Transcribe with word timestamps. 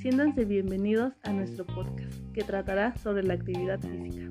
Siéntanse 0.00 0.46
bienvenidos 0.46 1.12
a 1.24 1.30
nuestro 1.30 1.66
podcast, 1.66 2.14
que 2.32 2.42
tratará 2.42 2.96
sobre 2.96 3.22
la 3.22 3.34
actividad 3.34 3.78
física. 3.80 4.30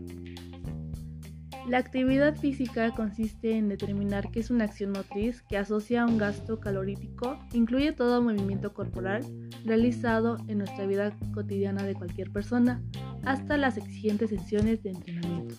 La 1.67 1.77
actividad 1.77 2.35
física 2.35 2.89
consiste 2.95 3.55
en 3.55 3.69
determinar 3.69 4.31
qué 4.31 4.39
es 4.39 4.49
una 4.49 4.63
acción 4.63 4.93
motriz 4.93 5.43
que 5.43 5.57
asocia 5.57 6.01
a 6.01 6.05
un 6.07 6.17
gasto 6.17 6.59
calorífico, 6.59 7.37
incluye 7.53 7.91
todo 7.91 8.19
movimiento 8.23 8.73
corporal 8.73 9.23
realizado 9.63 10.37
en 10.47 10.57
nuestra 10.57 10.87
vida 10.87 11.15
cotidiana 11.35 11.83
de 11.83 11.93
cualquier 11.93 12.31
persona, 12.31 12.81
hasta 13.23 13.55
las 13.55 13.77
exigentes 13.77 14.31
sesiones 14.31 14.81
de 14.81 14.89
entrenamiento. 14.89 15.53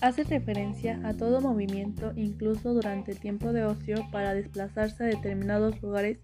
Hace 0.00 0.24
referencia 0.24 0.98
a 1.04 1.12
todo 1.12 1.42
movimiento, 1.42 2.12
incluso 2.16 2.72
durante 2.72 3.12
el 3.12 3.20
tiempo 3.20 3.52
de 3.52 3.64
ocio, 3.64 4.06
para 4.10 4.32
desplazarse 4.32 5.04
a 5.04 5.08
determinados 5.08 5.80
lugares 5.82 6.20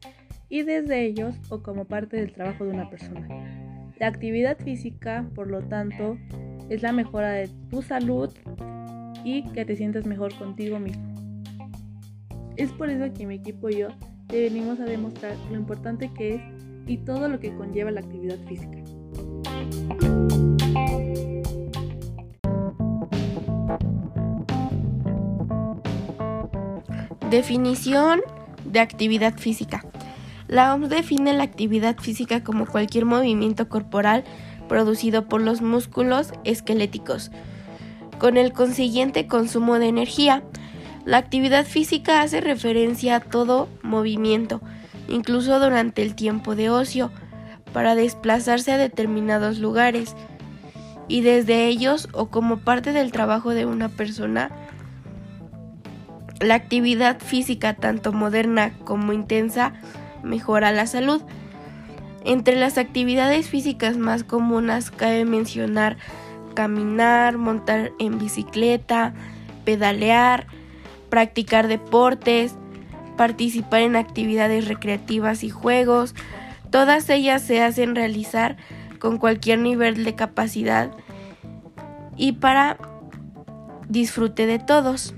y 0.48 0.62
desde 0.62 1.04
ellos 1.04 1.34
o 1.50 1.62
como 1.62 1.84
parte 1.84 2.16
del 2.16 2.32
trabajo 2.32 2.64
de 2.64 2.70
una 2.70 2.88
persona. 2.90 3.28
La 3.98 4.06
actividad 4.06 4.58
física, 4.58 5.28
por 5.34 5.48
lo 5.48 5.62
tanto, 5.62 6.16
es 6.68 6.82
la 6.82 6.92
mejora 6.92 7.32
de 7.32 7.48
tu 7.70 7.82
salud 7.82 8.30
y 9.24 9.42
que 9.52 9.64
te 9.64 9.76
sientas 9.76 10.06
mejor 10.06 10.36
contigo 10.38 10.78
mismo. 10.78 11.04
Es 12.56 12.72
por 12.72 12.90
eso 12.90 13.12
que 13.12 13.26
mi 13.26 13.36
equipo 13.36 13.68
y 13.68 13.78
yo 13.78 13.88
te 14.28 14.42
venimos 14.42 14.80
a 14.80 14.84
demostrar 14.84 15.34
lo 15.50 15.56
importante 15.56 16.10
que 16.12 16.34
es 16.36 16.42
y 16.86 16.98
todo 16.98 17.28
lo 17.28 17.38
que 17.40 17.54
conlleva 17.54 17.90
la 17.90 18.00
actividad 18.00 18.38
física. 18.46 18.78
Definición 27.30 28.20
de 28.64 28.80
actividad 28.80 29.36
física. 29.36 29.87
La 30.48 30.74
OMS 30.74 30.88
define 30.88 31.34
la 31.34 31.44
actividad 31.44 31.98
física 31.98 32.42
como 32.42 32.66
cualquier 32.66 33.04
movimiento 33.04 33.68
corporal 33.68 34.24
producido 34.66 35.28
por 35.28 35.42
los 35.42 35.60
músculos 35.60 36.32
esqueléticos, 36.44 37.30
con 38.18 38.38
el 38.38 38.52
consiguiente 38.52 39.26
consumo 39.26 39.78
de 39.78 39.88
energía. 39.88 40.42
La 41.04 41.18
actividad 41.18 41.66
física 41.66 42.22
hace 42.22 42.40
referencia 42.40 43.16
a 43.16 43.20
todo 43.20 43.68
movimiento, 43.82 44.62
incluso 45.08 45.60
durante 45.60 46.02
el 46.02 46.14
tiempo 46.14 46.56
de 46.56 46.70
ocio, 46.70 47.10
para 47.74 47.94
desplazarse 47.94 48.72
a 48.72 48.78
determinados 48.78 49.58
lugares 49.58 50.16
y 51.08 51.20
desde 51.20 51.66
ellos 51.66 52.08
o 52.12 52.28
como 52.28 52.58
parte 52.58 52.92
del 52.92 53.12
trabajo 53.12 53.50
de 53.50 53.66
una 53.66 53.90
persona. 53.90 54.50
La 56.40 56.54
actividad 56.54 57.18
física, 57.20 57.74
tanto 57.74 58.12
moderna 58.12 58.72
como 58.84 59.12
intensa, 59.12 59.74
mejora 60.22 60.72
la 60.72 60.86
salud. 60.86 61.22
Entre 62.24 62.56
las 62.56 62.78
actividades 62.78 63.48
físicas 63.48 63.96
más 63.96 64.24
comunes 64.24 64.90
cabe 64.90 65.24
mencionar 65.24 65.96
caminar, 66.58 67.38
montar 67.38 67.92
en 68.00 68.18
bicicleta, 68.18 69.14
pedalear, 69.64 70.48
practicar 71.08 71.68
deportes, 71.68 72.56
participar 73.16 73.82
en 73.82 73.94
actividades 73.94 74.66
recreativas 74.66 75.44
y 75.44 75.50
juegos. 75.50 76.16
Todas 76.70 77.08
ellas 77.10 77.42
se 77.42 77.62
hacen 77.62 77.94
realizar 77.94 78.56
con 78.98 79.18
cualquier 79.18 79.60
nivel 79.60 80.02
de 80.02 80.16
capacidad 80.16 80.90
y 82.16 82.32
para 82.32 82.76
disfrute 83.88 84.46
de 84.46 84.58
todos. 84.58 85.14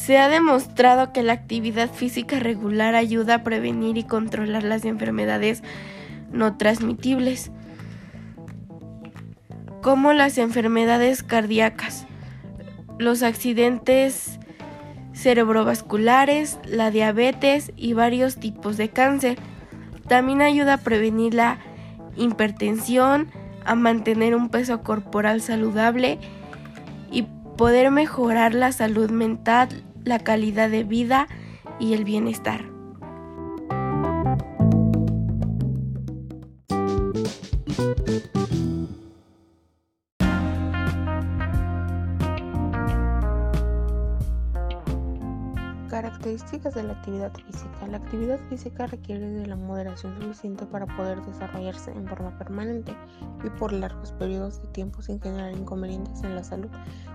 Se 0.00 0.16
ha 0.16 0.30
demostrado 0.30 1.12
que 1.12 1.22
la 1.22 1.34
actividad 1.34 1.90
física 1.90 2.38
regular 2.38 2.94
ayuda 2.94 3.34
a 3.34 3.42
prevenir 3.44 3.98
y 3.98 4.04
controlar 4.04 4.62
las 4.62 4.86
enfermedades 4.86 5.62
no 6.32 6.56
transmitibles, 6.56 7.50
como 9.82 10.14
las 10.14 10.38
enfermedades 10.38 11.22
cardíacas, 11.22 12.06
los 12.98 13.22
accidentes 13.22 14.40
cerebrovasculares, 15.12 16.58
la 16.64 16.90
diabetes 16.90 17.70
y 17.76 17.92
varios 17.92 18.36
tipos 18.36 18.78
de 18.78 18.88
cáncer. 18.88 19.38
También 20.08 20.40
ayuda 20.40 20.74
a 20.74 20.78
prevenir 20.78 21.34
la 21.34 21.58
hipertensión, 22.16 23.28
a 23.66 23.74
mantener 23.74 24.34
un 24.34 24.48
peso 24.48 24.82
corporal 24.82 25.42
saludable 25.42 26.18
y 27.12 27.26
poder 27.58 27.90
mejorar 27.90 28.54
la 28.54 28.72
salud 28.72 29.10
mental, 29.10 29.84
la 30.04 30.18
calidad 30.18 30.70
de 30.70 30.84
vida 30.84 31.28
y 31.78 31.94
el 31.94 32.04
bienestar. 32.04 32.64
Características 45.88 46.74
de 46.74 46.82
la 46.84 46.92
actividad 46.92 47.32
física. 47.34 47.86
La 47.88 47.96
actividad 47.96 48.38
física 48.48 48.86
requiere 48.86 49.28
de 49.28 49.46
la 49.46 49.56
moderación 49.56 50.14
suficiente 50.20 50.64
para 50.66 50.86
poder 50.96 51.20
desarrollarse 51.22 51.90
en 51.90 52.06
forma 52.06 52.36
permanente 52.38 52.94
y 53.44 53.50
por 53.50 53.72
largos 53.72 54.12
periodos 54.12 54.62
de 54.62 54.68
tiempo 54.68 55.02
sin 55.02 55.20
generar 55.20 55.52
inconvenientes 55.52 56.22
en 56.22 56.36
la 56.36 56.44
salud 56.44 56.70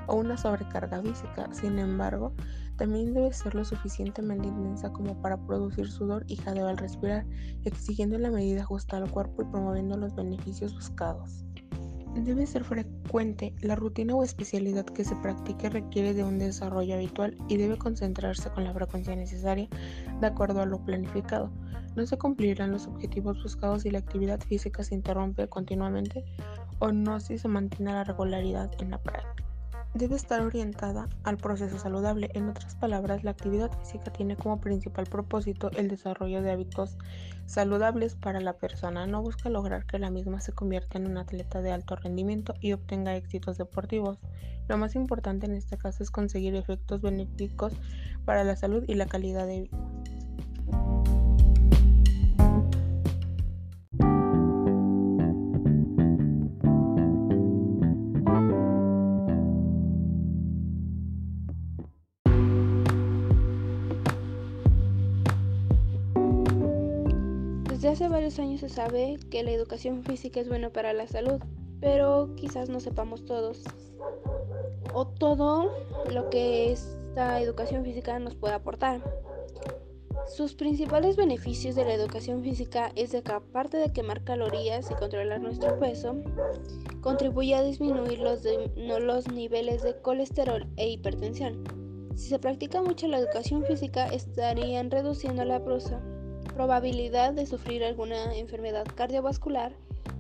o 0.07 0.16
una 0.16 0.38
sobrecarga 0.38 1.02
física. 1.02 1.47
Sin 1.52 1.79
embargo, 1.79 2.34
también 2.78 3.13
debe 3.13 3.31
ser 3.31 3.56
lo 3.56 3.63
suficientemente 3.63 4.47
intensa 4.47 4.91
como 4.91 5.22
para 5.22 5.38
producir 5.38 5.90
sudor 5.90 6.25
y 6.28 6.36
jadeo 6.36 6.68
al 6.68 6.78
respirar, 6.78 7.25
exigiendo 7.63 8.18
la 8.18 8.31
medida 8.31 8.63
justa 8.63 8.97
al 8.97 9.09
cuerpo 9.09 9.44
y 9.44 9.46
promoviendo 9.46 9.97
los 9.97 10.16
beneficios 10.16 10.74
buscados. 10.74 11.46
Debe 12.16 12.46
ser 12.47 12.64
frecuente. 12.64 13.53
La 13.62 13.75
rutina 13.75 14.16
o 14.16 14.24
especialidad 14.24 14.85
que 14.85 15.03
se 15.03 15.16
practique 15.18 15.69
requiere 15.69 16.14
de 16.14 16.24
un 16.24 16.40
desarrollo 16.40 16.96
habitual 16.96 17.38
y 17.50 17.58
debe 17.58 17.78
concentrarse 17.78 18.50
con 18.52 18.64
la 18.64 18.74
frecuencia 18.74 19.16
necesaria 19.16 19.68
de 20.22 20.28
acuerdo 20.28 20.62
a 20.62 20.66
lo 20.66 20.84
planificado. 20.84 21.52
No 21.96 22.06
se 22.06 22.18
cumplirán 22.18 22.72
los 22.72 22.88
objetivos 22.88 23.41
buscados 23.44 23.84
si 23.84 23.91
la 23.91 24.00
actividad 24.00 24.40
física 24.40 24.84
se 24.84 24.96
interrumpe 24.96 25.47
continuamente 25.50 26.24
o 26.80 26.91
no 26.91 27.19
si 27.19 27.38
se 27.38 27.47
mantiene 27.47 27.94
la 27.94 28.03
regularidad 28.06 28.72
en 28.80 28.91
la 28.91 29.02
práctica 29.02 29.54
debe 29.95 30.16
estar 30.17 30.41
orientada 30.41 31.07
al 31.23 31.38
proceso 31.38 31.79
saludable. 31.79 32.29
En 32.33 32.50
otras 32.50 32.75
palabras, 32.75 33.23
la 33.23 33.31
actividad 33.31 33.72
física 33.79 34.11
tiene 34.11 34.35
como 34.35 34.59
principal 34.59 35.06
propósito 35.06 35.72
el 35.72 35.88
desarrollo 35.88 36.41
de 36.41 36.51
hábitos 36.51 36.97
saludables 37.45 38.16
para 38.16 38.41
la 38.41 38.57
persona. 38.57 39.07
No 39.07 39.22
busca 39.22 39.50
lograr 39.50 39.85
que 39.85 39.97
la 39.97 40.11
misma 40.11 40.41
se 40.41 40.51
convierta 40.51 40.97
en 40.97 41.07
un 41.07 41.17
atleta 41.17 41.61
de 41.61 41.72
alto 41.72 41.95
rendimiento 41.95 42.53
y 42.59 42.73
obtenga 42.73 43.16
éxitos 43.16 43.57
deportivos. 43.57 44.19
Lo 44.67 44.78
más 44.78 44.95
importante 44.95 45.45
en 45.45 45.55
este 45.55 45.78
caso 45.78 46.03
es 46.03 46.11
conseguir 46.11 46.55
efectos 46.55 47.01
benéficos 47.01 47.72
para 48.25 48.44
la 48.44 48.57
salud 48.57 48.84
y 48.88 48.95
la 48.95 49.05
calidad 49.05 49.47
de 49.47 49.61
vida. 49.61 49.94
Desde 67.85 68.06
hace 68.06 68.12
varios 68.12 68.40
años 68.40 68.62
se 68.62 68.69
sabe 68.69 69.19
que 69.29 69.43
la 69.43 69.52
educación 69.52 70.03
física 70.03 70.40
es 70.40 70.49
buena 70.49 70.72
para 70.72 70.91
la 70.91 71.05
salud, 71.05 71.40
pero 71.79 72.34
quizás 72.35 72.67
no 72.67 72.79
sepamos 72.79 73.26
todos 73.26 73.64
o 74.96 75.05
todo 75.05 75.72
lo 76.11 76.32
que 76.32 76.72
esta 76.72 77.40
educación 77.40 77.84
física 77.84 78.17
nos 78.17 78.34
puede 78.34 78.55
aportar. 78.55 79.03
Sus 80.26 80.55
principales 80.55 81.16
beneficios 81.16 81.76
de 81.76 81.85
la 81.85 81.93
educación 81.93 82.41
física 82.41 82.91
es 82.96 83.11
de 83.11 83.22
que 83.22 83.34
aparte 83.34 83.78
de 83.78 83.93
quemar 83.93 84.23
calorías 84.23 84.90
y 84.90 84.96
controlar 84.96 85.40
nuestro 85.40 85.78
peso, 85.78 86.16
contribuye 87.02 87.53
a 87.53 87.61
disminuir 87.61 88.17
los, 88.17 88.41
los 88.76 89.28
niveles 89.28 89.84
de 89.84 89.96
colesterol 90.02 90.66
e 90.78 90.90
hipertensión. 90.90 91.64
Si 92.16 92.29
se 92.29 92.40
practica 92.40 92.82
mucho 92.82 93.08
la 93.08 93.20
educación 93.20 93.64
física, 93.64 94.08
estarían 94.08 94.90
reduciendo 94.90 95.46
la 95.46 95.64
prosa 95.64 96.02
probabilidad 96.55 97.34
de 97.34 97.46
sufrir 97.46 97.84
alguna 97.84 98.34
enfermedad 98.34 98.85
cardiovascular 98.96 99.73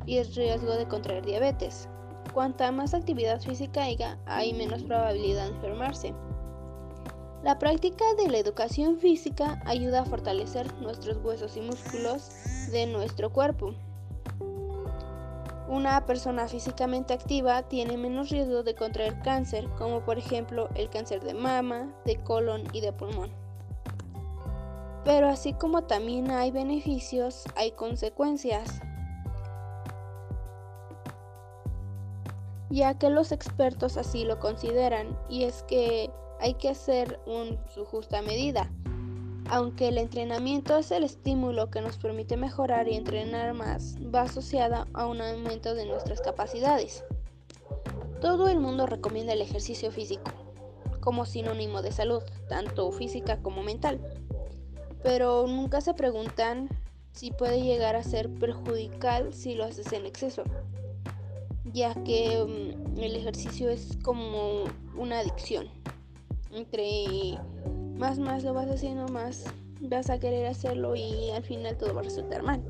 y 0.05 0.17
el 0.17 0.35
riesgo 0.35 0.75
de 0.75 0.85
contraer 0.85 1.25
diabetes. 1.25 1.87
Cuanta 2.33 2.71
más 2.71 2.93
actividad 2.93 3.41
física 3.41 3.83
haya, 3.83 4.19
hay 4.25 4.53
menos 4.53 4.83
probabilidad 4.83 5.45
de 5.45 5.55
enfermarse. 5.55 6.13
La 7.41 7.57
práctica 7.57 8.03
de 8.17 8.29
la 8.29 8.37
educación 8.37 8.97
física 8.97 9.61
ayuda 9.65 10.01
a 10.01 10.05
fortalecer 10.05 10.71
nuestros 10.81 11.17
huesos 11.23 11.55
y 11.55 11.61
músculos 11.61 12.29
de 12.71 12.85
nuestro 12.87 13.31
cuerpo. 13.31 13.73
Una 15.69 16.05
persona 16.05 16.47
físicamente 16.47 17.13
activa 17.13 17.63
tiene 17.63 17.97
menos 17.97 18.29
riesgo 18.29 18.61
de 18.61 18.75
contraer 18.75 19.19
cáncer, 19.21 19.67
como 19.77 20.01
por 20.01 20.17
ejemplo 20.17 20.69
el 20.75 20.89
cáncer 20.89 21.23
de 21.23 21.33
mama, 21.33 21.95
de 22.03 22.17
colon 22.17 22.63
y 22.73 22.81
de 22.81 22.91
pulmón. 22.91 23.44
Pero 25.05 25.29
así 25.29 25.53
como 25.53 25.83
también 25.83 26.31
hay 26.31 26.49
beneficios, 26.49 27.43
hay 27.55 27.71
consecuencias. 27.71 28.81
Ya 32.71 32.97
que 32.97 33.11
los 33.11 33.31
expertos 33.31 33.97
así 33.97 34.25
lo 34.25 34.39
consideran, 34.39 35.15
y 35.29 35.43
es 35.43 35.61
que 35.63 36.09
hay 36.39 36.55
que 36.55 36.69
hacer 36.69 37.19
un, 37.27 37.59
su 37.69 37.85
justa 37.85 38.23
medida. 38.23 38.71
Aunque 39.47 39.89
el 39.89 39.99
entrenamiento 39.99 40.75
es 40.75 40.89
el 40.89 41.03
estímulo 41.03 41.69
que 41.69 41.81
nos 41.81 41.97
permite 41.97 42.35
mejorar 42.35 42.87
y 42.87 42.95
entrenar 42.95 43.53
más, 43.53 43.97
va 44.13 44.23
asociada 44.23 44.87
a 44.93 45.05
un 45.05 45.21
aumento 45.21 45.75
de 45.75 45.85
nuestras 45.85 46.19
capacidades. 46.19 47.05
Todo 48.21 48.47
el 48.47 48.59
mundo 48.59 48.87
recomienda 48.87 49.33
el 49.33 49.41
ejercicio 49.41 49.91
físico 49.91 50.31
como 51.05 51.27
sinónimo 51.27 51.83
de 51.83 51.91
salud, 51.91 52.23
tanto 52.49 52.91
física 52.91 53.37
como 53.43 53.61
mental, 53.61 54.01
pero 55.05 55.45
nunca 55.45 55.81
se 55.81 55.93
preguntan 55.93 56.67
si 57.11 57.29
puede 57.29 57.61
llegar 57.61 57.95
a 57.95 58.01
ser 58.01 58.27
perjudicial 58.27 59.31
si 59.35 59.53
lo 59.53 59.63
haces 59.63 59.93
en 59.93 60.07
exceso, 60.07 60.43
ya 61.71 61.93
que 62.03 62.43
mm, 62.43 62.99
el 62.99 63.15
ejercicio 63.15 63.69
es 63.69 63.99
como 64.01 64.63
una 64.97 65.19
adicción. 65.19 65.67
Entre 66.51 67.37
más 67.95 68.17
más 68.17 68.43
lo 68.43 68.55
vas 68.55 68.67
haciendo, 68.67 69.07
más 69.07 69.43
vas 69.79 70.09
a 70.09 70.19
querer 70.19 70.47
hacerlo 70.47 70.95
y 70.95 71.29
al 71.29 71.43
final 71.43 71.77
todo 71.77 71.93
va 71.93 72.01
a 72.01 72.05
resultar 72.05 72.41
mal. 72.41 72.63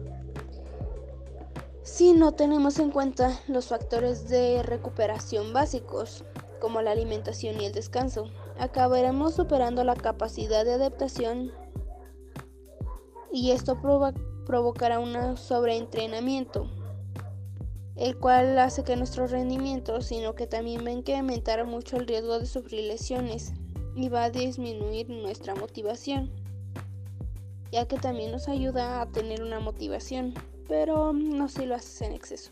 Si 1.84 2.12
no 2.12 2.34
tenemos 2.34 2.80
en 2.80 2.92
cuenta 2.92 3.40
los 3.48 3.68
factores 3.68 4.28
de 4.28 4.62
recuperación 4.62 5.54
básicos, 5.54 6.26
como 6.60 6.82
la 6.82 6.92
alimentación 6.92 7.62
y 7.62 7.66
el 7.66 7.72
descanso, 7.72 8.30
acabaremos 8.60 9.36
superando 9.36 9.86
la 9.86 9.96
capacidad 9.96 10.66
de 10.66 10.74
adaptación 10.74 11.54
y 13.36 13.52
esto 13.52 13.78
provocará 14.46 14.98
un 14.98 15.36
sobreentrenamiento, 15.36 16.72
el 17.98 18.18
cual 18.18 18.58
hace 18.58 18.86
que 18.86 18.96
nuestro 18.96 19.28
rendimiento, 19.28 20.02
sino 20.02 20.36
que 20.36 20.48
también 20.48 20.86
ven 20.86 21.04
que 21.04 21.18
aumentar 21.18 21.66
mucho 21.68 21.98
el 21.98 22.08
riesgo 22.08 22.40
de 22.40 22.46
sufrir 22.46 22.86
lesiones 22.86 23.52
y 23.94 24.08
va 24.08 24.24
a 24.24 24.30
disminuir 24.30 25.10
nuestra 25.10 25.54
motivación, 25.54 26.32
ya 27.74 27.86
que 27.86 27.98
también 27.98 28.32
nos 28.32 28.48
ayuda 28.48 29.02
a 29.02 29.12
tener 29.12 29.44
una 29.44 29.60
motivación, 29.60 30.34
pero 30.70 31.12
no 31.12 31.50
si 31.50 31.66
lo 31.66 31.76
haces 31.76 32.04
en 32.04 32.14
exceso. 32.14 32.52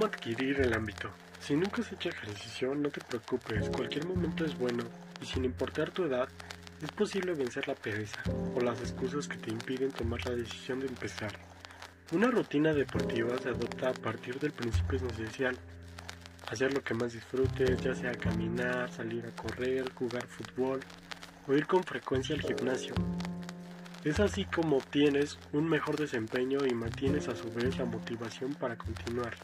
¿Cómo 0.00 0.14
adquirir 0.14 0.58
el 0.62 0.72
ámbito? 0.72 1.10
Si 1.40 1.54
nunca 1.54 1.82
has 1.82 1.92
hecho 1.92 2.08
ejercicio, 2.08 2.74
no 2.74 2.88
te 2.88 3.02
preocupes, 3.02 3.68
cualquier 3.68 4.06
momento 4.06 4.46
es 4.46 4.56
bueno 4.56 4.84
y 5.20 5.26
sin 5.26 5.44
importar 5.44 5.90
tu 5.90 6.04
edad, 6.04 6.26
es 6.82 6.90
posible 6.90 7.34
vencer 7.34 7.68
la 7.68 7.74
pereza 7.74 8.22
o 8.54 8.60
las 8.62 8.80
excusas 8.80 9.28
que 9.28 9.36
te 9.36 9.50
impiden 9.50 9.92
tomar 9.92 10.24
la 10.24 10.36
decisión 10.36 10.80
de 10.80 10.86
empezar. 10.86 11.32
Una 12.12 12.30
rutina 12.30 12.72
deportiva 12.72 13.36
se 13.42 13.50
adopta 13.50 13.90
a 13.90 13.92
partir 13.92 14.38
del 14.38 14.52
principio 14.52 15.06
esencial. 15.06 15.58
Hacer 16.50 16.72
lo 16.72 16.82
que 16.82 16.94
más 16.94 17.12
disfrutes, 17.12 17.82
ya 17.82 17.94
sea 17.94 18.12
caminar, 18.12 18.90
salir 18.90 19.26
a 19.26 19.36
correr, 19.36 19.92
jugar 19.92 20.26
fútbol 20.26 20.80
o 21.46 21.52
ir 21.52 21.66
con 21.66 21.84
frecuencia 21.84 22.34
al 22.34 22.40
gimnasio. 22.40 22.94
Es 24.02 24.18
así 24.18 24.46
como 24.46 24.78
obtienes 24.78 25.38
un 25.52 25.68
mejor 25.68 25.98
desempeño 25.98 26.60
y 26.66 26.72
mantienes 26.72 27.28
a 27.28 27.36
su 27.36 27.52
vez 27.52 27.76
la 27.76 27.84
motivación 27.84 28.54
para 28.54 28.76
continuar. 28.76 29.36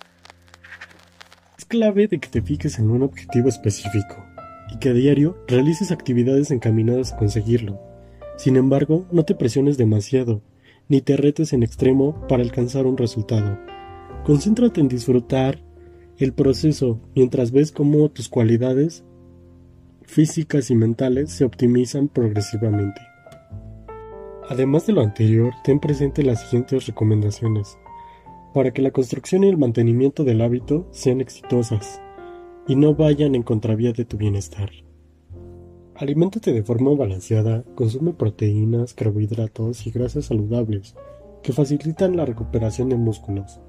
Clave 1.69 2.07
de 2.07 2.21
que 2.21 2.29
te 2.29 2.43
fijes 2.43 2.79
en 2.79 2.91
un 2.91 3.03
objetivo 3.03 3.49
específico 3.49 4.25
y 4.73 4.79
que 4.79 4.91
a 4.91 4.93
diario 4.93 5.37
realices 5.49 5.91
actividades 5.91 6.53
encaminadas 6.53 7.13
a 7.13 7.17
conseguirlo. 7.17 7.81
Sin 8.37 8.55
embargo, 8.55 9.05
no 9.11 9.25
te 9.25 9.35
presiones 9.35 9.77
demasiado, 9.77 10.43
ni 10.89 11.01
te 11.01 11.17
retes 11.17 11.53
en 11.53 11.65
extremo 11.65 12.25
para 12.29 12.45
alcanzar 12.45 12.87
un 12.87 12.97
resultado. 12.97 13.59
Concéntrate 14.25 14.81
en 14.81 14.87
disfrutar 14.87 15.59
el 16.19 16.33
proceso 16.33 17.01
mientras 17.17 17.51
ves 17.51 17.73
cómo 17.73 18.11
tus 18.11 18.29
cualidades 18.29 19.03
físicas 20.03 20.71
y 20.71 20.77
mentales 20.77 21.33
se 21.33 21.45
optimizan 21.45 22.07
progresivamente. 22.07 23.01
Además 24.49 24.87
de 24.87 24.93
lo 24.93 25.01
anterior, 25.01 25.53
ten 25.65 25.81
presente 25.81 26.23
las 26.23 26.43
siguientes 26.43 26.87
recomendaciones 26.87 27.77
para 28.57 28.71
que 28.71 28.81
la 28.81 28.91
construcción 28.91 29.45
y 29.45 29.49
el 29.49 29.59
mantenimiento 29.59 30.25
del 30.25 30.41
hábito 30.41 30.89
sean 30.91 31.21
exitosas 31.21 32.01
y 32.67 32.75
no 32.75 32.95
vayan 32.95 33.35
en 33.35 33.43
contravía 33.43 33.93
de 33.93 34.07
tu 34.07 34.17
bienestar. 34.17 34.71
Aliméntate 35.95 36.55
de 36.55 36.63
forma 36.63 36.95
balanceada, 36.95 37.65
consume 37.75 38.15
proteínas, 38.15 38.95
carbohidratos 38.95 39.87
y 39.87 39.91
grasas 39.91 40.25
saludables 40.25 40.95
que 41.43 41.53
facilitan 41.53 42.17
la 42.17 42.25
recuperación 42.25 42.89
de 42.89 42.97
músculos. 42.97 43.61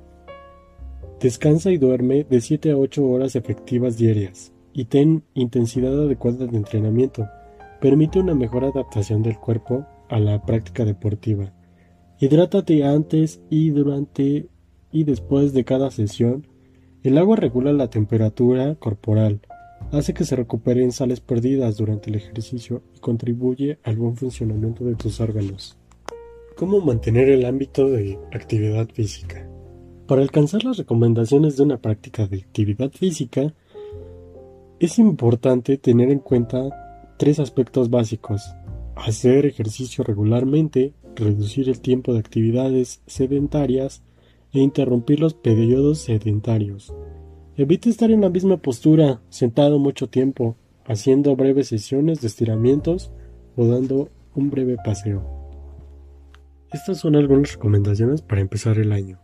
Descansa 1.20 1.70
y 1.74 1.78
duerme 1.78 2.24
de 2.24 2.40
7 2.40 2.72
a 2.72 2.78
8 2.78 3.06
horas 3.06 3.36
efectivas 3.36 3.98
diarias 3.98 4.54
y 4.72 4.86
ten 4.86 5.26
intensidad 5.34 6.02
adecuada 6.02 6.48
de 6.48 6.56
entrenamiento. 6.56 7.28
Permite 7.82 8.22
una 8.22 8.36
mejor 8.36 8.64
adaptación 8.64 9.22
del 9.22 9.38
cuerpo 9.38 9.86
a 10.08 10.18
la 10.18 10.46
práctica 10.46 10.86
deportiva. 10.86 11.52
Hidrátate 12.22 12.86
antes 12.86 13.42
y 13.50 13.72
durante 13.72 14.48
y 14.92 15.04
después 15.04 15.54
de 15.54 15.66
cada 15.66 15.92
sesión 15.92 16.48
el 17.04 17.18
agua 17.18 17.36
regula 17.36 17.72
la 17.74 17.90
temperatura 17.90 18.76
corporal, 18.76 19.40
hace 19.92 20.14
que 20.14 20.26
se 20.26 20.36
recuperen 20.36 20.92
sales 20.92 21.22
perdidas 21.22 21.78
durante 21.78 22.10
el 22.10 22.18
ejercicio 22.18 22.82
y 22.96 23.00
contribuye 23.00 23.80
al 23.84 23.96
buen 23.96 24.16
funcionamiento 24.16 24.84
de 24.84 24.96
tus 24.96 25.22
órganos. 25.22 25.78
¿Cómo 26.58 26.82
mantener 26.82 27.30
el 27.30 27.46
ámbito 27.46 27.88
de 27.88 28.20
actividad 28.34 28.90
física? 28.90 29.48
Para 30.08 30.22
alcanzar 30.22 30.64
las 30.64 30.78
recomendaciones 30.78 31.56
de 31.58 31.64
una 31.64 31.78
práctica 31.78 32.28
de 32.28 32.38
actividad 32.38 32.92
física, 32.92 33.54
es 34.80 35.00
importante 35.00 35.78
tener 35.78 36.10
en 36.10 36.20
cuenta 36.20 37.16
tres 37.18 37.40
aspectos 37.40 37.90
básicos. 37.90 38.42
Hacer 38.96 39.46
ejercicio 39.46 40.04
regularmente, 40.04 40.94
reducir 41.16 41.70
el 41.70 41.80
tiempo 41.80 42.14
de 42.14 42.20
actividades 42.20 43.02
sedentarias 43.06 44.02
e 44.54 44.60
interrumpir 44.60 45.20
los 45.20 45.34
periodos 45.34 46.00
sedentarios. 46.00 46.94
Evite 47.56 47.90
estar 47.90 48.12
en 48.12 48.22
la 48.22 48.30
misma 48.30 48.58
postura, 48.58 49.22
sentado 49.30 49.80
mucho 49.80 50.08
tiempo, 50.08 50.58
haciendo 50.86 51.36
breves 51.36 51.68
sesiones 51.68 52.22
de 52.22 52.28
estiramientos 52.28 53.12
o 53.56 53.66
dando 53.66 54.10
un 54.36 54.50
breve 54.50 54.78
paseo. 54.84 55.24
Estas 56.72 57.00
son 57.00 57.16
algunas 57.16 57.54
recomendaciones 57.54 58.22
para 58.22 58.42
empezar 58.42 58.78
el 58.78 58.92
año. 58.92 59.20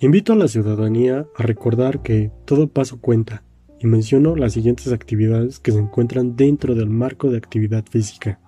Invito 0.00 0.32
a 0.32 0.36
la 0.36 0.48
ciudadanía 0.48 1.26
a 1.36 1.42
recordar 1.42 2.02
que 2.02 2.30
todo 2.44 2.68
paso 2.68 3.00
cuenta 3.00 3.42
y 3.80 3.86
menciono 3.86 4.36
las 4.36 4.52
siguientes 4.52 4.92
actividades 4.92 5.58
que 5.58 5.72
se 5.72 5.78
encuentran 5.78 6.36
dentro 6.36 6.74
del 6.74 6.88
marco 6.88 7.30
de 7.30 7.38
actividad 7.38 7.84
física. 7.84 8.40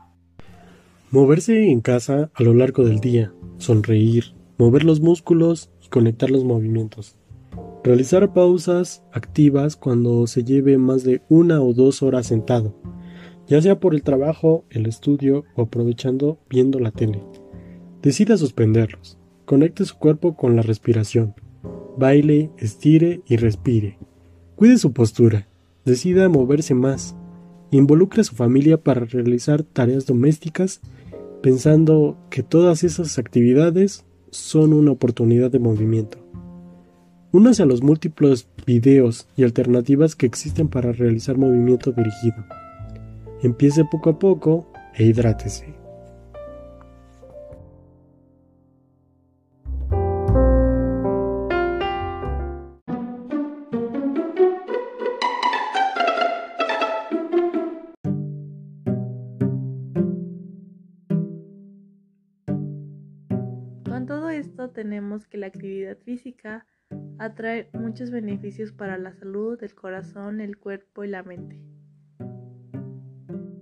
Moverse 1.11 1.71
en 1.71 1.81
casa 1.81 2.31
a 2.35 2.43
lo 2.43 2.55
largo 2.55 2.85
del 2.85 3.01
día, 3.01 3.33
sonreír, 3.59 4.35
mover 4.61 4.85
los 4.85 5.01
músculos 5.01 5.71
y 5.83 5.89
conectar 5.89 6.31
los 6.31 6.45
movimientos. 6.45 7.17
Realizar 7.83 8.35
pausas 8.35 9.03
activas 9.11 9.75
cuando 9.75 10.27
se 10.27 10.45
lleve 10.45 10.77
más 10.77 11.03
de 11.03 11.23
una 11.31 11.63
o 11.63 11.73
dos 11.73 12.03
horas 12.03 12.27
sentado, 12.27 12.75
ya 13.47 13.63
sea 13.63 13.81
por 13.81 13.95
el 13.95 14.03
trabajo, 14.03 14.67
el 14.69 14.85
estudio 14.85 15.45
o 15.57 15.63
aprovechando 15.63 16.39
viendo 16.51 16.79
la 16.79 16.91
tele. 16.91 17.25
Decida 18.03 18.37
suspenderlos. 18.37 19.17
Conecte 19.47 19.87
su 19.87 19.97
cuerpo 19.97 20.37
con 20.37 20.57
la 20.57 20.63
respiración. 20.63 21.35
Baile, 21.97 22.51
estire 22.59 23.23
y 23.27 23.39
respire. 23.39 23.97
Cuide 24.57 24.77
su 24.77 24.93
postura. 24.93 25.49
Decida 25.87 26.29
moverse 26.29 26.75
más. 26.75 27.17
Involucre 27.71 28.21
a 28.21 28.25
su 28.25 28.37
familia 28.37 28.77
para 28.77 29.07
realizar 29.07 29.63
tareas 29.63 30.05
domésticas 30.05 30.83
pensando 31.41 32.19
que 32.29 32.43
todas 32.43 32.85
esas 32.85 33.19
actividades 33.19 34.05
son 34.31 34.73
una 34.73 34.93
oportunidad 34.93 35.51
de 35.51 35.59
movimiento. 35.59 36.19
Únase 37.33 37.63
a 37.63 37.67
los 37.67 37.83
múltiples 37.83 38.49
videos 38.67 39.29
y 39.37 39.45
alternativas 39.45 40.17
que 40.17 40.27
existen 40.27 40.69
para 40.69 40.93
realizar 40.93 41.39
movimiento 41.39 41.93
dirigido. 41.93 42.45
Empiece 43.43 43.85
poco 43.85 44.11
a 44.11 44.19
poco 44.19 44.67
e 44.95 45.05
hidrátese. 45.05 45.80
Esto 64.61 64.75
tenemos 64.75 65.27
que 65.27 65.39
la 65.39 65.47
actividad 65.47 65.97
física 66.05 66.67
atrae 67.19 67.71
muchos 67.73 68.11
beneficios 68.11 68.73
para 68.73 68.99
la 68.99 69.15
salud, 69.15 69.59
el 69.63 69.75
corazón, 69.75 70.39
el 70.43 70.59
cuerpo 70.59 71.03
y 71.03 71.09
la 71.09 71.23
mente. 71.23 71.59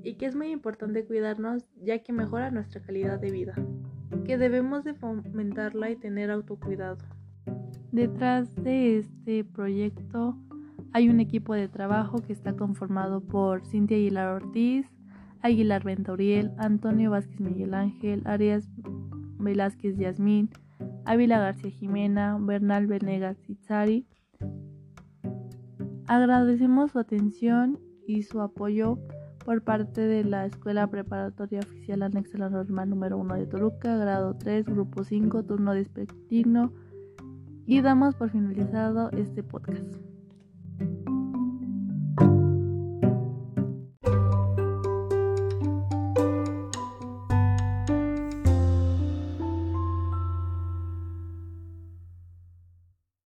Y 0.02 0.14
que 0.14 0.26
es 0.26 0.35
muy 0.35 0.50
importante 0.50 1.05
cuidarnos 1.05 1.64
ya 1.81 2.00
que 2.00 2.12
mejora 2.12 2.50
nuestra 2.50 2.83
calidad 2.83 3.21
de 3.21 3.31
vida, 3.31 3.55
que 4.25 4.38
debemos 4.38 4.83
de 4.83 4.95
fomentarla 4.95 5.88
y 5.93 5.97
tener 5.97 6.33
autocuidado. 6.33 6.99
Detrás 7.93 8.52
de 8.57 8.99
este 8.99 9.45
proyecto 9.45 10.37
hay 10.93 11.09
un 11.11 11.21
equipo 11.21 11.55
de 11.55 11.69
trabajo 11.69 12.19
que 12.26 12.33
está 12.33 12.55
conformado 12.57 13.21
por 13.21 13.64
Cintia 13.64 13.97
Aguilar 13.99 14.43
Ortiz, 14.43 14.87
Aguilar 15.43 15.85
Ventauriel, 15.85 16.50
Antonio 16.59 17.12
Vázquez 17.12 17.38
Miguel 17.40 17.75
Ángel, 17.75 18.23
Arias 18.25 18.69
Velázquez 19.38 19.97
Yasmín, 19.97 20.50
Ávila 21.08 21.38
García 21.38 21.70
Jimena, 21.70 22.36
Bernal 22.38 22.86
Venegas 22.86 23.38
Itzari. 23.48 24.06
Agradecemos 26.06 26.90
su 26.90 26.98
atención 26.98 27.80
y 28.06 28.24
su 28.24 28.42
apoyo 28.42 28.98
por 29.42 29.62
parte 29.62 30.02
de 30.02 30.22
la 30.22 30.44
Escuela 30.44 30.86
Preparatoria 30.86 31.60
Oficial 31.60 32.02
Anexa 32.02 32.36
a 32.36 32.40
la 32.40 32.50
Norma 32.50 32.84
número 32.84 33.16
1 33.16 33.36
de 33.36 33.46
Toluca, 33.46 33.96
grado 33.96 34.36
3, 34.36 34.66
grupo 34.66 35.02
5, 35.02 35.44
turno 35.44 35.72
despedigno. 35.72 36.74
Y 37.64 37.80
damos 37.80 38.14
por 38.14 38.28
finalizado 38.28 39.10
este 39.12 39.42
podcast. 39.42 40.07